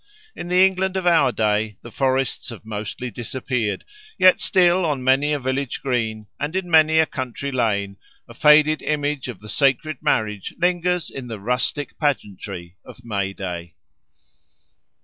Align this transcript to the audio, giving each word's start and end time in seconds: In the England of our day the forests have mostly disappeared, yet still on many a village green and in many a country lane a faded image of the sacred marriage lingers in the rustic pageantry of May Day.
In 0.35 0.47
the 0.47 0.65
England 0.65 0.97
of 0.97 1.05
our 1.05 1.31
day 1.31 1.77
the 1.83 1.91
forests 1.91 2.49
have 2.49 2.65
mostly 2.65 3.11
disappeared, 3.11 3.85
yet 4.17 4.39
still 4.39 4.83
on 4.83 5.03
many 5.03 5.31
a 5.31 5.37
village 5.37 5.79
green 5.83 6.25
and 6.39 6.55
in 6.55 6.71
many 6.71 6.97
a 6.97 7.05
country 7.05 7.51
lane 7.51 7.97
a 8.27 8.33
faded 8.33 8.81
image 8.81 9.27
of 9.27 9.41
the 9.41 9.47
sacred 9.49 10.01
marriage 10.01 10.55
lingers 10.57 11.11
in 11.11 11.27
the 11.27 11.39
rustic 11.39 11.99
pageantry 11.99 12.77
of 12.83 13.05
May 13.05 13.31
Day. 13.31 13.75